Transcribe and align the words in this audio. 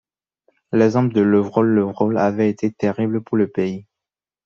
L’exemple 0.73 1.13
de 1.13 1.21
Levrault-Levrault 1.21 2.17
avait 2.17 2.49
été 2.49 2.71
terrible 2.71 3.21
pour 3.21 3.37
le 3.37 3.45
pays. 3.51 3.85